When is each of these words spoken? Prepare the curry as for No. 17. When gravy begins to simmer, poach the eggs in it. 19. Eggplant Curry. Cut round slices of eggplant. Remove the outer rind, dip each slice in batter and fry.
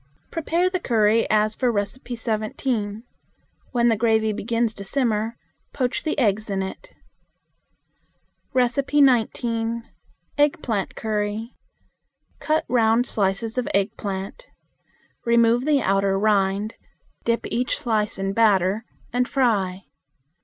Prepare 0.31 0.67
the 0.67 0.79
curry 0.79 1.29
as 1.29 1.53
for 1.53 1.71
No. 1.71 1.83
17. 1.83 3.03
When 3.71 3.95
gravy 3.97 4.33
begins 4.33 4.73
to 4.73 4.83
simmer, 4.83 5.37
poach 5.73 6.01
the 6.01 6.17
eggs 6.17 6.49
in 6.49 6.63
it. 6.63 6.89
19. 8.55 9.83
Eggplant 10.39 10.95
Curry. 10.95 11.53
Cut 12.39 12.65
round 12.67 13.05
slices 13.05 13.59
of 13.59 13.69
eggplant. 13.75 14.47
Remove 15.23 15.65
the 15.65 15.81
outer 15.83 16.17
rind, 16.17 16.73
dip 17.23 17.45
each 17.51 17.77
slice 17.79 18.17
in 18.17 18.33
batter 18.33 18.83
and 19.13 19.29
fry. 19.29 19.83